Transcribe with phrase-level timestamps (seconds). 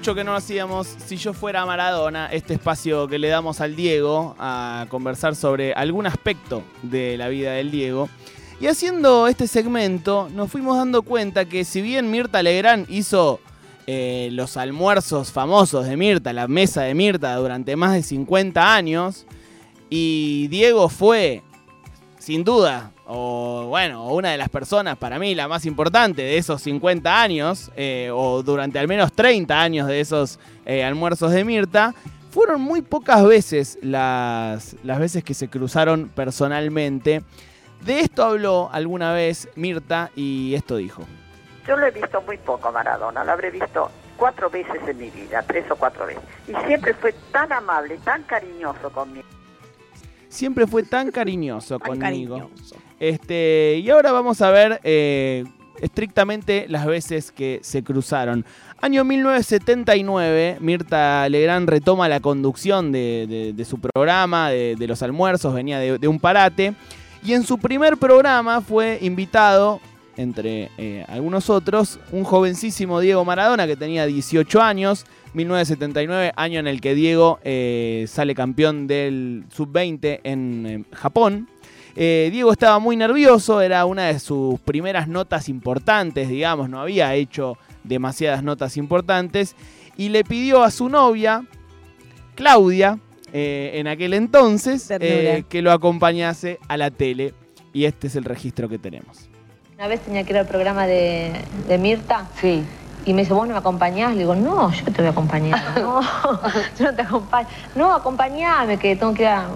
[0.00, 4.34] Mucho que no hacíamos Si yo fuera Maradona, este espacio que le damos al Diego
[4.38, 8.08] a conversar sobre algún aspecto de la vida del Diego.
[8.62, 13.40] Y haciendo este segmento nos fuimos dando cuenta que si bien Mirta Legrand hizo
[13.86, 19.26] eh, los almuerzos famosos de Mirta, la mesa de Mirta durante más de 50 años,
[19.90, 21.42] y Diego fue,
[22.18, 26.62] sin duda, o bueno, una de las personas para mí la más importante de esos
[26.62, 31.92] 50 años, eh, o durante al menos 30 años de esos eh, almuerzos de Mirta,
[32.30, 37.22] fueron muy pocas veces las, las veces que se cruzaron personalmente.
[37.80, 41.02] De esto habló alguna vez Mirta y esto dijo.
[41.66, 45.42] Yo lo he visto muy poco Maradona, lo habré visto cuatro veces en mi vida,
[45.42, 46.22] tres o cuatro veces.
[46.46, 49.26] Y siempre fue tan amable, tan cariñoso conmigo.
[50.30, 52.50] Siempre fue tan cariñoso conmigo.
[53.00, 55.44] Este, y ahora vamos a ver eh,
[55.80, 58.44] estrictamente las veces que se cruzaron.
[58.80, 66.08] Año 1979, Mirta Legrand retoma la conducción de, su programa, de, los almuerzos, venía de,
[66.08, 66.74] un parate.
[67.24, 69.80] Y en su primer programa fue invitado,
[70.16, 75.06] entre eh, algunos otros, un jovencísimo Diego Maradona que tenía 18 años.
[75.32, 81.48] 1979, año en el que Diego eh, sale campeón del sub-20 en Japón.
[81.94, 87.14] Eh, Diego estaba muy nervioso, era una de sus primeras notas importantes, digamos, no había
[87.14, 89.54] hecho demasiadas notas importantes,
[89.96, 91.44] y le pidió a su novia,
[92.34, 92.98] Claudia,
[93.32, 94.88] en aquel entonces,
[95.48, 97.34] que lo acompañase a la tele,
[97.72, 99.29] y este es el registro que tenemos.
[99.80, 101.32] Una vez tenía que ir al programa de,
[101.66, 102.26] de Mirta.
[102.38, 102.62] Sí.
[103.06, 104.12] Y me dice, ¿vos no me acompañás?
[104.12, 105.58] Le digo, no, yo te voy a acompañar.
[105.80, 106.02] No,
[106.78, 107.48] yo no te acompaño.
[107.74, 109.46] No, acompañame, que tengo que ir a...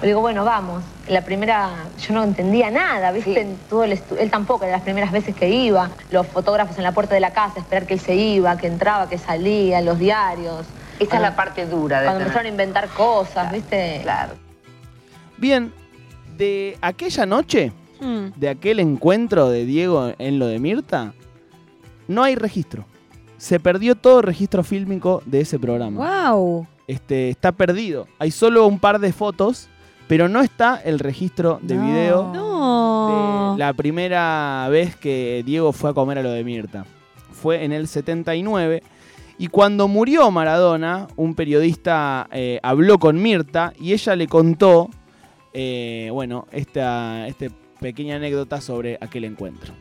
[0.00, 0.84] Le digo, bueno, vamos.
[1.08, 3.56] La primera, yo no entendía nada, ¿viste?
[3.68, 5.90] Todo el él tampoco, de las primeras veces que iba.
[6.12, 9.08] Los fotógrafos en la puerta de la casa, esperar que él se iba, que entraba,
[9.08, 10.64] que salía, los diarios.
[11.00, 13.98] Esta es la parte dura de Cuando empezaron a inventar cosas, ¿viste?
[14.04, 14.34] Claro.
[15.38, 15.72] Bien,
[16.36, 18.38] de aquella noche, mm.
[18.38, 21.14] de aquel encuentro de Diego en lo de Mirta,
[22.08, 22.84] no hay registro
[23.42, 26.30] se perdió todo el registro fílmico de ese programa.
[26.30, 26.64] ¡Wow!
[26.86, 28.06] Este, está perdido.
[28.20, 29.68] Hay solo un par de fotos,
[30.06, 33.54] pero no está el registro de video no.
[33.54, 36.86] de la primera vez que Diego fue a comer a lo de Mirta.
[37.32, 38.84] Fue en el 79.
[39.38, 44.88] Y cuando murió Maradona, un periodista eh, habló con Mirta y ella le contó,
[45.52, 47.46] eh, bueno, esta, esta
[47.82, 49.74] pequeña anécdota sobre aquel encuentro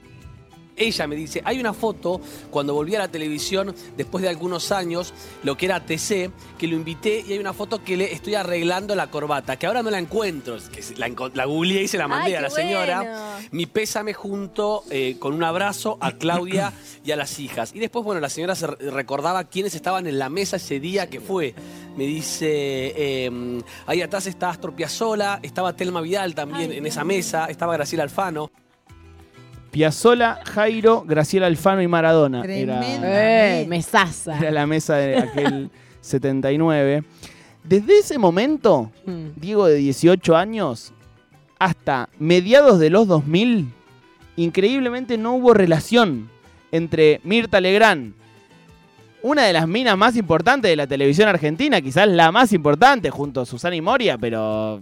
[0.76, 5.14] ella me dice, hay una foto cuando volví a la televisión después de algunos años,
[5.44, 8.96] lo que era TC, que lo invité y hay una foto que le estoy arreglando
[8.96, 12.38] la corbata, que ahora no la encuentro, que la, la googleé y se la mandé
[12.38, 13.40] a la señora.
[13.52, 17.72] Mi pésame junto eh, con un abrazo a Claudia y a las hijas.
[17.74, 21.20] Y después, bueno, la señora se recordaba quiénes estaban en la mesa ese día que
[21.20, 21.54] fue.
[21.98, 27.48] Me dice, em, ahí atrás estaba Astor Piazzolla, estaba Telma Vidal también en esa mesa,
[27.48, 28.52] estaba Graciela Alfano.
[29.72, 32.44] Piazzola, Jairo, Graciela Alfano y Maradona.
[32.44, 34.38] Era, eh, mesaza.
[34.38, 35.70] Era la mesa de aquel
[36.02, 37.04] 79.
[37.64, 39.28] Desde ese momento, hmm.
[39.36, 40.94] Diego de 18 años,
[41.58, 43.72] hasta mediados de los 2000,
[44.36, 46.30] increíblemente no hubo relación
[46.72, 48.14] entre Mirta Legrand,
[49.24, 53.42] una de las minas más importantes de la televisión argentina, quizás la más importante junto
[53.42, 54.80] a Susana y Moria, pero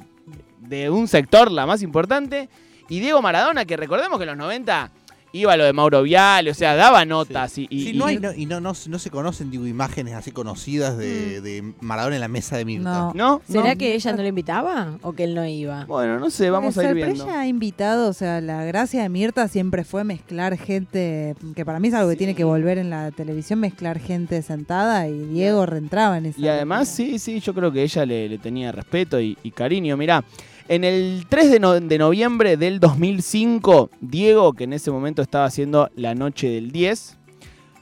[0.61, 2.47] de un sector la más importante,
[2.89, 4.91] y Diego Maradona, que recordemos que en los 90
[5.31, 7.57] iba lo de Mauro Viale, o sea, daba notas.
[7.57, 11.85] Y, y, no, y, no, no, se conocen digo, imágenes así conocidas de, mm.
[11.85, 13.11] Maradona en la mesa de Mirta.
[13.13, 13.41] No.
[13.47, 15.85] ¿Será que ella no lo invitaba o que él no iba?
[15.85, 17.13] Bueno, no sé, vamos a ir viendo.
[17.13, 21.65] Pero ella ha invitado, o sea, la gracia de Mirta siempre fue mezclar gente, que
[21.65, 25.17] para mí es algo que tiene que volver en la televisión, mezclar gente sentada y
[25.25, 26.39] Diego reentraba en esa.
[26.39, 29.97] Y además, sí, sí, yo creo que ella le, le tenía respeto y, cariño.
[29.97, 30.23] Mirá,
[30.69, 36.13] en el 3 de, noviembre del 2005, Diego, que en ese momento estaba haciendo la
[36.13, 37.17] noche del 10,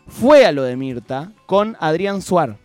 [0.08, 2.58] fue a lo de Mirta con Adrián Suar.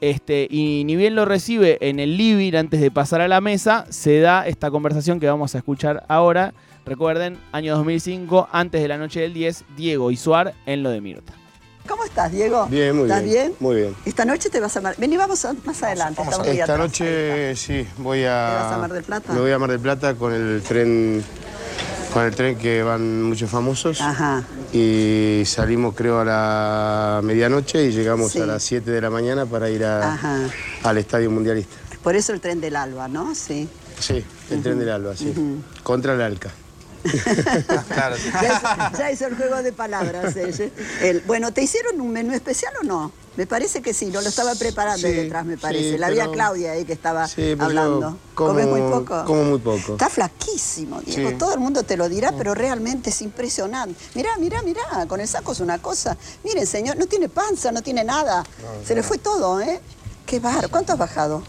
[0.00, 3.84] Este, y ni bien lo recibe en el living antes de pasar a la mesa,
[3.90, 6.54] se da esta conversación que vamos a escuchar ahora.
[6.86, 11.02] Recuerden, año 2005, antes de la noche del 10, Diego y Suar en lo de
[11.02, 11.43] Mirta.
[11.86, 12.66] ¿Cómo estás, Diego?
[12.66, 13.54] Bien, muy ¿Estás bien.
[13.60, 13.96] Muy bien.
[14.04, 14.94] Esta noche te vas a Mar...
[14.96, 16.22] Vení, vamos más adelante.
[16.46, 18.48] Esta noche sí, voy a...
[18.48, 19.32] ¿Te vas a Mar del Plata?
[19.32, 21.22] Me voy a Mar del Plata con el tren
[22.14, 24.00] con el tren que van muchos famosos.
[24.00, 24.44] Ajá.
[24.72, 29.68] Y salimos creo a la medianoche y llegamos a las 7 de la mañana para
[29.68, 31.74] ir al Estadio Mundialista.
[32.02, 33.34] Por eso el tren del Alba, ¿no?
[33.34, 33.68] Sí.
[33.98, 35.34] Sí, el tren del Alba, sí.
[35.82, 36.50] Contra el Alca.
[37.88, 38.16] Claro.
[38.16, 38.44] Ya
[38.92, 40.34] hizo, ya hizo el juego de palabras.
[40.36, 40.70] ella.
[41.02, 43.12] El- bueno, ¿te hicieron un menú especial o no?
[43.36, 45.98] Me parece que sí, no lo estaba preparando Sí, detrás, me sí, parece.
[45.98, 48.16] La vi a pero- Claudia ahí que estaba Sí, hablando.
[48.34, 49.24] como- ¿Comes muy poco?
[49.24, 49.92] Como muy poco.
[49.92, 51.30] Está flaquísimo, Diego.
[51.30, 51.36] Sí.
[51.36, 53.96] Todo el mundo te lo dirá, pero realmente es impresionante.
[54.14, 56.16] Mirá, mirá, mirá, con el saco es una cosa.
[56.44, 58.44] Miren, señor, no tiene panza, no tiene nada.
[58.86, 59.80] Se le fue todo, ¿eh?
[60.34, 60.68] Qué bar.
[60.68, 61.44] ¿Cuánto has bajado?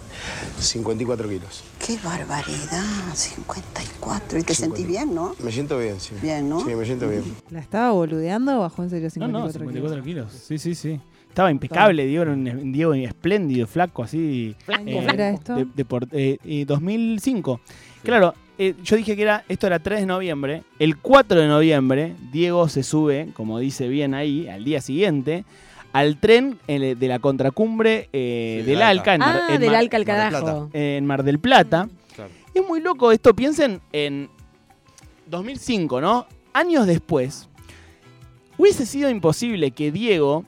[0.59, 1.63] 54 kilos.
[1.83, 2.83] Qué barbaridad,
[3.15, 4.37] 54.
[4.37, 5.33] Y te sentís bien, ¿no?
[5.43, 6.13] Me siento bien, sí.
[6.21, 6.59] Bien, ¿no?
[6.63, 7.23] Sí, me siento bien.
[7.49, 9.59] ¿La estaba boludeando o bajó en serio No, no, 54
[9.99, 10.31] 54 kilos.
[10.33, 10.99] Sí, sí, sí.
[11.27, 14.55] Estaba impecable, Diego, era un un Diego espléndido, flaco, así.
[14.67, 15.55] ¿Qué año era esto?
[15.55, 17.59] de- de por- eh, eh, 2005.
[18.03, 20.61] Claro, eh, yo dije que era esto era 3 de noviembre.
[20.77, 25.43] El 4 de noviembre, Diego se sube, como dice bien ahí, al día siguiente,
[25.95, 29.13] al tren eh, de la contracumbre eh, Sí, del Alca.
[29.13, 29.13] Alca.
[29.15, 30.69] en Mar- Ah, en del Mar- Alca al carajo.
[30.74, 31.88] en Mar del Plata.
[32.13, 32.31] Claro.
[32.53, 34.30] Es muy loco esto, piensen en
[35.27, 36.27] 2005, ¿no?
[36.53, 37.47] Años después,
[38.57, 40.45] hubiese sido imposible que Diego,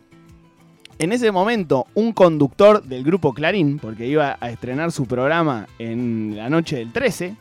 [1.00, 6.34] en ese momento un conductor del grupo Clarín, porque iba a estrenar su programa en
[6.36, 7.36] la noche del 13,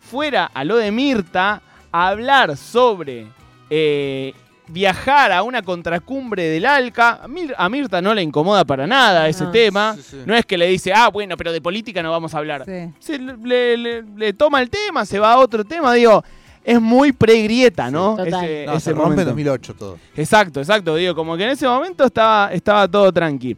[0.00, 1.62] fuera a lo de Mirta
[1.92, 3.26] a hablar sobre
[3.70, 4.32] eh,
[4.68, 7.20] viajar a una contracumbre del Alca.
[7.22, 9.50] A, Mir- a Mirta no le incomoda para nada ese No.
[9.50, 9.94] tema.
[9.96, 10.16] Sí, sí.
[10.26, 12.92] No es que le dice, ah, bueno, pero de política no vamos a hablar Sí.
[12.98, 16.24] se le, le- le toma el tema, se va a otro tema, digo,
[16.64, 18.16] es muy pre-grieta, ¿no?
[18.16, 18.44] Sí, total.
[18.44, 19.30] Ese, No, ese se rompe en momento.
[19.30, 19.98] 2008 todo.
[20.16, 23.54] Exacto, exacto, digo, como que en ese momento estaba, estaba todo tranqui.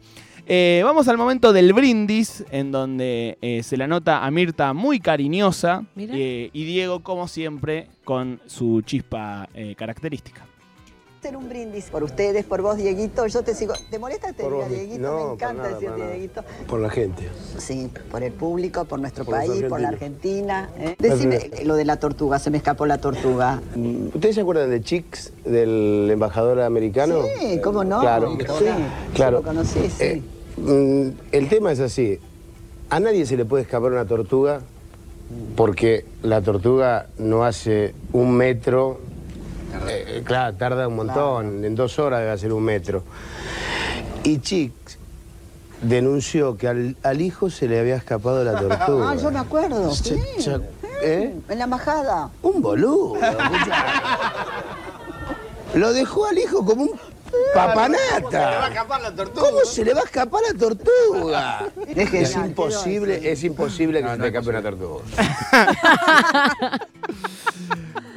[0.49, 4.99] Eh, vamos al momento del brindis, en donde eh, se la nota a Mirta muy
[5.01, 10.46] cariñosa eh, y Diego, como siempre, con su chispa eh, característica.
[11.19, 13.25] Hacer un brindis por ustedes, por vos, Dieguito.
[13.25, 13.73] Yo te sigo.
[13.89, 14.99] ¿Te molesta que te diga Dieguito?
[15.01, 16.11] no, Me encanta nada.
[16.11, 16.43] Dieguito.
[16.67, 17.27] Por la gente.
[17.57, 19.87] Sí, por el público, por nuestro Por país, por la.
[19.87, 20.69] Argentina.
[20.77, 20.95] ¿eh?
[20.99, 23.61] Decime lo de la tortuga, se me escapó la tortuga.
[23.75, 27.23] Mm, ¿Ustedes se acuerdan de Chicks, del embajador americano?
[27.39, 27.99] Sí, ¿cómo no?
[27.99, 28.65] Claro, Sí,
[29.15, 29.37] claro.
[29.37, 30.03] yo lo conocí, sí.
[30.03, 30.21] Eh,
[30.57, 32.19] mm, el tema es así.
[32.91, 34.61] A nadie se le puede escapar una tortuga
[35.55, 38.99] porque la tortuga no hace un metro.
[39.89, 41.63] Eh, claro, tarda un montón.
[41.65, 43.03] En dos horas debe hacer un metro.
[44.23, 44.97] Y Chicks
[45.81, 49.11] denunció que al, al hijo se le había escapado la tortuga.
[49.11, 49.93] Ah, yo me acuerdo.
[49.93, 50.41] Se- Sí.
[50.41, 50.59] se-
[51.03, 51.35] ¿Eh?
[51.49, 52.29] En la embajada.
[52.41, 53.13] Un boludo.
[55.75, 56.91] Lo dejó al hijo como un
[57.53, 58.71] papanata.
[59.35, 61.67] ¿Cómo se le va a escapar la tortuga?
[61.87, 65.03] Es Es genial, imposible, es imposible que se te escape una tortuga.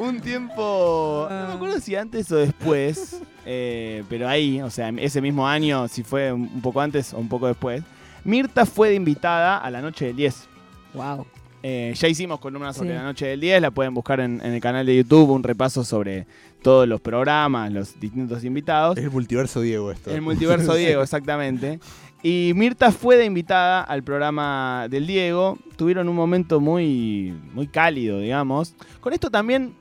[0.01, 5.21] Un tiempo, no me acuerdo si antes o después, eh, pero ahí, o sea, ese
[5.21, 7.83] mismo año, si fue un poco antes o un poco después,
[8.25, 10.49] Mirta fue de invitada a la noche del 10.
[10.95, 11.27] Wow.
[11.63, 12.95] Eh, ya hicimos columnas sobre Sí.
[12.97, 15.85] la noche del 10, la pueden buscar en, en el canal de YouTube, un repaso
[15.85, 16.27] sobre
[16.63, 18.97] todos los programas, los distintos invitados.
[18.97, 20.11] Es el multiverso Diego esto.
[20.11, 21.79] El multiverso Diego, exactamente.
[22.23, 25.59] Y Mirta fue de invitada al programa del Diego.
[25.77, 28.75] Tuvieron un momento muy, muy cálido, digamos.
[29.01, 29.75] Con esto también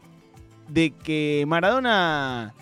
[0.69, 2.53] de que Maradona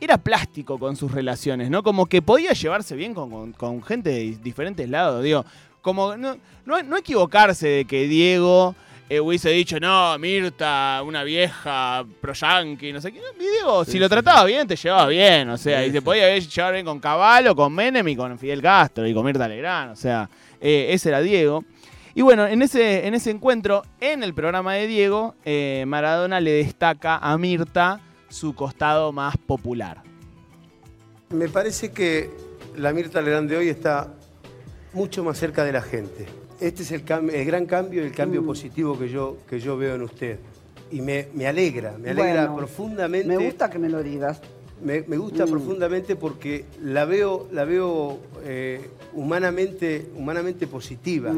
[0.00, 1.82] era plástico con sus relaciones, ¿no?
[1.82, 5.44] Como que podía llevarse bien con, con- con gente de di- diferentes lados, digo.
[5.80, 8.74] Como no, no, no equivocarse de que Diego
[9.08, 13.20] eh, hubiese dicho, no, Mirta, una vieja pro yankee, no sé qué.
[13.38, 16.72] Y Diego, si lo trataba bien, te llevaba bien, o sea, y se podía llevar
[16.74, 20.28] bien con Caballo, con Menem y con Fidel Castro y con Mirta Legrand, o sea,
[20.60, 21.64] eh, ese era Diego.
[22.16, 26.50] Y bueno, en ese, en ese encuentro, en el programa de Diego, eh, Maradona le
[26.52, 30.02] destaca a Mirta su costado más popular.
[31.28, 32.30] Me parece que
[32.74, 34.14] la Mirta Legrand de hoy está
[34.94, 36.24] mucho más cerca de la gente.
[36.58, 38.46] Este es el, cam- el gran cambio y el cambio Mm.
[38.46, 40.38] positivo que yo, que yo veo en usted.
[40.90, 43.28] Y me, me alegra, me alegra Bueno, profundamente.
[43.28, 44.40] Me gusta que me lo digas.
[44.82, 45.50] Me, me gusta Mm.
[45.50, 48.80] profundamente porque la veo, la veo eh,
[49.14, 51.32] humanamente, humanamente positiva.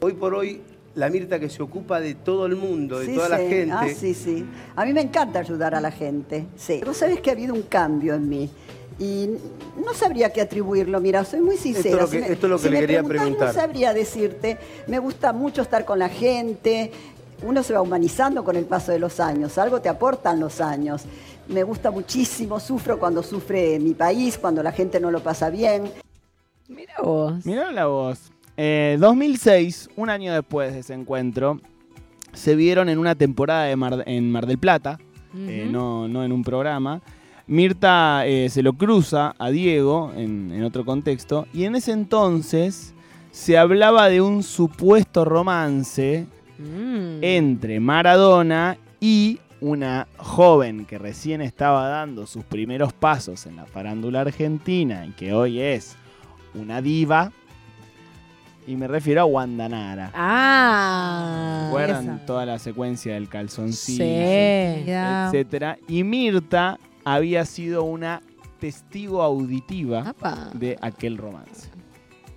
[0.00, 0.60] Hoy por hoy,
[0.94, 3.72] la Mirta que se ocupa de todo el mundo, de Sí, toda la gente.
[3.72, 4.46] Ah, sí, sí.
[4.76, 6.46] A mí me encanta ayudar a la gente.
[6.56, 6.80] Sí.
[6.86, 8.48] Vos sabés que ha habido un cambio en mí.
[8.98, 9.28] Y
[9.84, 11.88] no sabría qué atribuirlo, mira, soy muy sincera.
[11.88, 13.48] Esto es lo Si que- me- esto es lo que si le quería preguntar.
[13.48, 14.56] No sabría decirte.
[14.86, 16.92] Me gusta mucho estar con la gente.
[17.42, 19.58] Uno se va humanizando con el paso de los años.
[19.58, 21.04] Algo te aportan los años.
[21.48, 25.90] Me gusta muchísimo, sufro cuando sufre mi país, cuando la gente no lo pasa bien.
[26.68, 27.44] Mira vos.
[27.46, 28.32] Mirá la voz.
[28.56, 31.60] Eh, 2006, un año después de ese encuentro,
[32.32, 34.98] se vieron en una temporada de Mar- en Mar del Plata,
[35.36, 37.00] eh, no, no en un programa.
[37.46, 42.94] Mirta eh, se lo cruza a Diego en, en otro contexto, y en ese entonces
[43.30, 46.26] se hablaba de un supuesto romance
[46.58, 47.18] Mm.
[47.22, 54.20] entre Maradona y una joven que recién estaba dando sus primeros pasos en la farándula
[54.22, 55.96] argentina y que hoy es
[56.54, 57.32] una diva.
[58.66, 60.10] Y me refiero a Wanda Nara.
[60.14, 61.64] Ah.
[61.66, 64.90] ¿Recuerdan toda la secuencia del calzoncillo, Sí.
[64.90, 65.78] Etcétera?
[65.88, 68.22] Y Mirta había sido una
[68.58, 70.50] testigo auditiva Apa.
[70.54, 71.70] de aquel romance.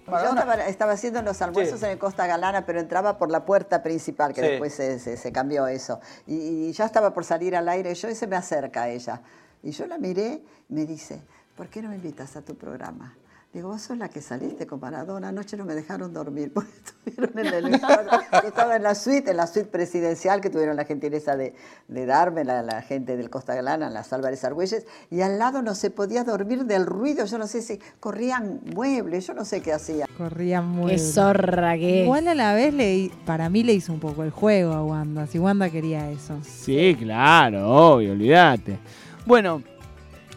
[0.10, 3.84] Yo estaba, estaba haciendo los almuerzos en el Costa Galana, pero entraba por la puerta
[3.84, 4.48] principal, que Sí.
[4.48, 6.00] después se, se- se cambió eso.
[6.28, 6.36] Y,
[6.68, 9.22] y ya estaba por salir al aire yo y se me acerca a ella.
[9.64, 11.22] Y yo la miré y me dice,
[11.56, 13.16] ¿por qué no me invitas a tu programa?
[13.52, 17.40] Digo, vos sos la que saliste con Maradona, anoche no me dejaron dormir porque estuvieron
[17.40, 21.36] en el Yo estaba en la suite, en la suite presidencial que tuvieron la gentileza
[21.36, 21.56] de,
[21.88, 25.74] de darme la, la gente del Costa Galana, las Álvarez Argüelles, y al lado no
[25.74, 29.74] se podía dormir del ruido, yo no sé si corrían muebles, yo no sé qué
[29.74, 30.08] hacían.
[30.16, 32.04] Corría muy Qué zorra que es.
[32.06, 35.26] Igual a la vez, le, para mí le hizo un poco el juego a Wanda,
[35.26, 36.38] si Wanda quería eso.
[36.44, 38.78] Sí, claro, obvio, olvídate.
[39.26, 39.64] Bueno,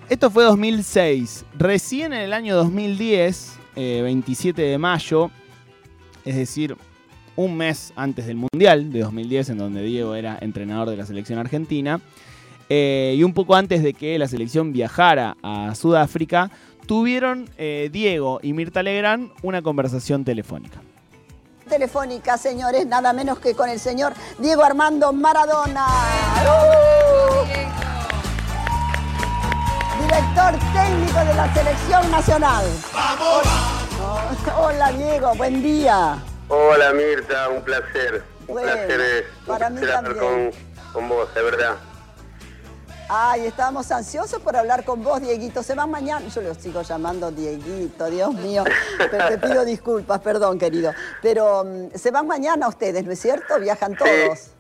[0.09, 1.45] esto fue 2006.
[1.59, 5.31] Recién en el año 2010, eh, 27 de mayo,
[6.25, 6.77] es decir,
[7.37, 11.39] un mes antes del Mundial de 2010, en donde Diego era entrenador de la selección
[11.39, 12.01] argentina,
[12.69, 16.51] eh, y un poco antes de que la selección viajara a Sudáfrica,
[16.87, 20.81] tuvieron eh, Diego y Mirta Legrand una conversación telefónica.
[21.69, 25.87] Telefónica, señores, nada menos que con el señor Diego Armando Maradona.
[26.45, 27.82] ¡Uh!
[30.13, 32.67] Director técnico de la selección nacional.
[33.19, 36.19] Hola, Hola, Diego, buen día.
[36.49, 38.23] Hola Mirta, un placer.
[38.41, 40.51] Un Bueno, placer, eh, un para mí placer hablar con,
[40.93, 41.77] con vos, de verdad.
[43.09, 45.63] Ay, estábamos ansiosos por hablar con vos, Dieguito.
[45.63, 46.27] Se van mañana.
[46.29, 48.65] Yo lo sigo llamando Dieguito, Dios mío.
[48.99, 50.93] Pero te pido disculpas, perdón, querido.
[51.23, 53.59] Pero mm, se van mañana ustedes, ¿no es cierto?
[53.59, 54.51] Viajan todos.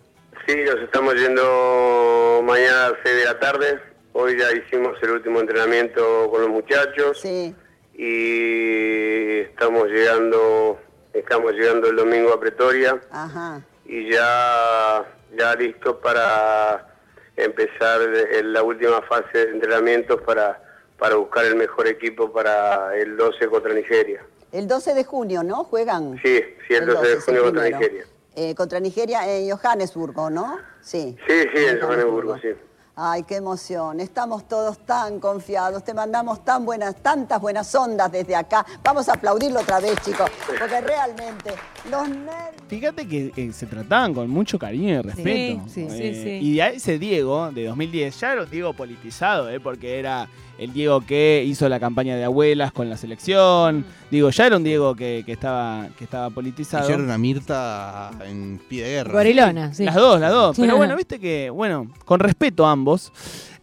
[0.46, 3.91] Sí, nos estamos yendo mañana a las 6 de la tarde.
[4.14, 7.18] Hoy ya hicimos el último entrenamiento con los muchachos.
[7.20, 7.54] Sí.
[7.94, 10.78] Y estamos llegando,
[11.12, 13.00] estamos llegando el domingo a Pretoria.
[13.10, 13.62] Ajá.
[13.84, 15.04] y ya,
[15.36, 16.94] ya listo para
[17.36, 18.00] empezar
[18.32, 20.62] en la última fase de entrenamientos para,
[20.98, 24.24] para buscar el mejor equipo para el 12 contra Nigeria.
[24.52, 25.64] El 12 de junio, ¿no?
[25.64, 26.20] Juegan.
[26.22, 27.64] Sí, sí, el 12 de junio contra.
[27.70, 28.04] Nigeria.
[28.34, 30.58] Eh, contra Nigeria en Johannesburgo, ¿no?
[30.80, 31.16] Sí.
[31.26, 32.48] Sí, sí, en Johannesburgo, sí.
[32.94, 34.00] Ay, qué emoción.
[34.00, 35.82] Estamos todos tan confiados.
[35.82, 38.66] Te mandamos tan buenas, tantas buenas ondas desde acá.
[38.84, 41.52] Vamos a aplaudirlo otra vez, chicos, porque realmente
[41.90, 42.62] los nervios.
[42.68, 45.62] Fíjate que eh, se trataban con mucho cariño y respeto.
[45.68, 46.46] sí, sí, Eh, sí.
[46.46, 49.58] Y a ese Diego de 2010 ya era un Diego politizado, ¿eh?
[49.58, 50.28] porque era
[50.62, 53.84] el Diego que hizo la campaña de abuelas con la selección.
[54.10, 56.84] Digo, ya era un Diego que, que estaba, que estaba politizado.
[56.84, 59.12] Hicieron una Mirta en pie de guerra.
[59.12, 59.84] Gorilona, sí.
[59.84, 60.56] Las dos, las dos.
[60.58, 63.12] Pero bueno, viste que, bueno, con respeto a ambos.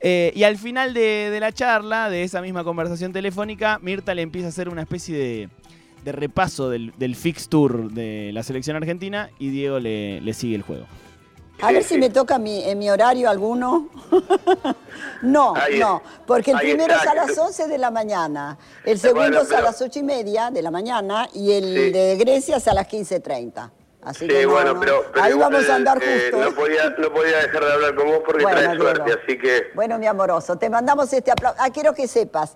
[0.02, 4.22] Eh, y al final de, de la charla, de esa misma conversación telefónica, Mirta le
[4.22, 5.50] empieza a hacer una especie de,
[6.06, 10.56] de repaso del, del fix tour de la selección argentina y Diego le, le sigue
[10.56, 10.86] el juego.
[11.62, 13.90] A ver si me toca mi, en mi horario alguno.
[15.22, 18.58] no, Ahí- no, porque el primero está, es a las tú- 11 de la mañana,
[18.86, 21.92] el segundo Bueno, es a las 8 y media de la mañana y el Sí.
[21.92, 23.72] de Grecia es a las 15.30.
[24.02, 24.80] Así Sí, que no, bueno, no.
[24.80, 26.50] pero, pero ahí vamos a andar eh, justo.
[26.50, 29.64] no, podía, no podía dejar de hablar con vos porque Bueno, traes suerte, así que
[29.76, 31.58] Bueno, mi amoroso, te mandamos este aplauso.
[31.62, 32.56] Ah, quiero que sepas,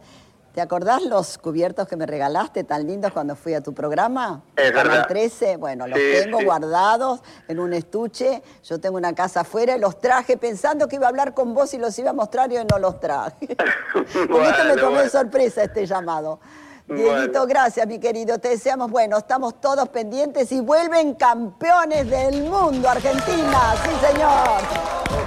[0.53, 4.43] ¿te acordás los cubiertos que me regalaste tan lindos cuando fui a tu programa?
[4.55, 5.07] Es verdad.
[5.07, 6.45] 13, bueno, los Sí, tengo sí.
[6.45, 8.41] guardados en un estuche.
[8.63, 11.73] Yo tengo una casa afuera y los traje pensando que iba a hablar con vos
[11.73, 13.47] y los iba a mostrar y hoy no los traje.
[13.55, 15.09] Por esto me Bueno, tomé bueno.
[15.09, 16.39] sorpresa este llamado.
[16.85, 17.01] Bueno.
[17.15, 18.39] Dieguito, gracias, mi querido.
[18.39, 23.73] Te deseamos, bueno, estamos todos pendientes y vuelven campeones del mundo, Argentina.
[23.83, 25.22] Sí, señor.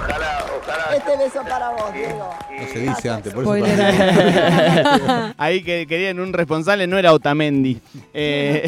[0.95, 2.29] Este beso para vos, Diego.
[2.59, 7.79] No se dice antes, por eso para- Ahí que querían un responsable, no era Otamendi.
[8.13, 8.65] Eh,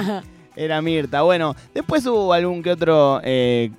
[0.56, 1.22] era Mirta.
[1.22, 3.70] Bueno, después hubo algún que otro eh,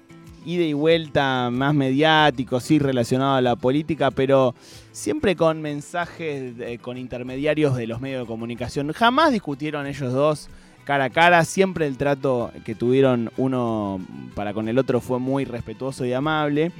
[0.45, 4.53] ida y vuelta más mediático, sí, relacionado a la política, pero
[4.91, 8.91] siempre con mensajes, eh, con intermediarios de los medios de comunicación.
[8.93, 10.49] Jamás discutieron ellos dos
[10.85, 13.99] cara a cara, siempre el trato que tuvieron uno
[14.35, 16.71] para con el otro fue muy respetuoso y amable.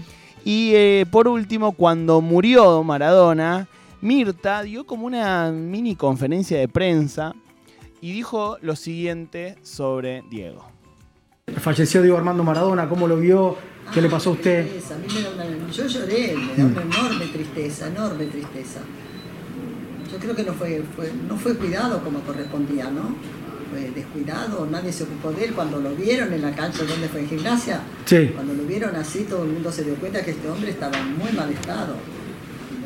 [0.45, 3.67] Y eh, por último, cuando murió Maradona,
[4.01, 7.33] Mirta dio como una mini conferencia de prensa
[7.99, 10.63] y dijo lo siguiente sobre Diego.
[11.57, 13.57] Falleció Diego Armando Maradona, ¿cómo lo vio?
[13.93, 14.67] ¿Qué le pasó a usted?
[14.91, 18.81] A mí me da una, yo lloré, me da una enorme tristeza, enorme tristeza.
[20.11, 23.15] Yo creo que no fue, fue- no fue cuidado como correspondía, ¿no?
[23.77, 25.53] Eh, descuidado, nadie se ocupó de él.
[25.53, 28.31] Cuando lo vieron en la cancha donde fue en gimnasia, Sí.
[28.33, 31.17] cuando lo vieron así, todo el mundo se dio cuenta que este hombre estaba en
[31.17, 31.95] muy mal estado.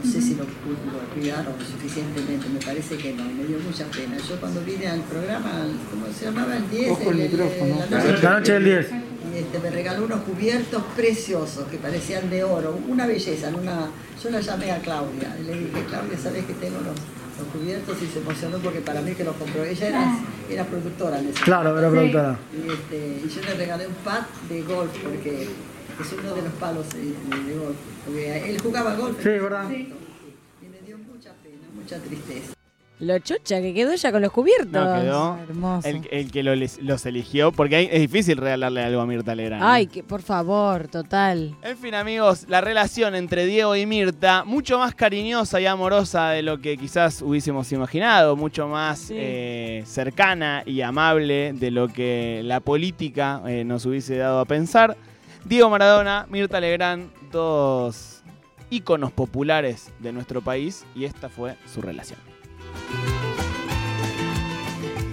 [0.04, 4.16] No sé si lo, lo cuidaron suficientemente, me parece que no, me dio mucha pena.
[4.18, 5.52] Yo cuando vine al programa,
[5.92, 6.56] ¿cómo se llamaba?
[6.56, 7.76] El 10, Ojo el el- el- micrófono.
[7.90, 8.88] la noche- La noche del 10.
[9.34, 13.50] y este, me regaló unos cubiertos preciosos que parecían de oro, una belleza.
[13.50, 13.90] en Una,
[14.24, 16.96] yo la llamé a Claudia y le dije, Claudia, ¿sabes que tengo los,
[17.40, 17.98] los cubiertos?
[18.02, 19.64] Y se emocionó porque para mí que los compró.
[19.64, 20.20] Ella era,
[20.50, 22.38] era productora en ese Claro, era productora.
[22.54, 26.54] Y, este, y yo le regalé un pad de golf porque es uno de los
[26.54, 27.78] palos eh, de, de golf.
[28.06, 29.18] Porque él jugaba golf.
[29.22, 29.70] Sí, ¿verdad?
[29.72, 32.54] Y me dio mucha pena, mucha tristeza.
[33.00, 34.72] Lo chocha que quedó ya con los cubiertos.
[34.72, 35.88] No, quedó Hermoso.
[35.88, 39.34] el, el que lo les- los eligió, porque ahí es difícil regalarle algo a Mirta
[39.36, 39.64] Legrand.
[39.64, 41.56] Ay, que por favor, total.
[41.62, 46.42] En fin, amigos, la relación entre Diego y Mirta, mucho más cariñosa y amorosa de
[46.42, 52.60] lo que quizás hubiésemos imaginado, mucho más eh, cercana y amable de lo que la
[52.60, 54.98] política eh, nos hubiese dado a pensar.
[55.46, 58.22] Diego Maradona, Mirta Legrand, dos
[58.70, 62.20] íconos populares de nuestro país, y esta fue su relación.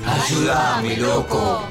[0.06, 1.68] Ayúdame, loco.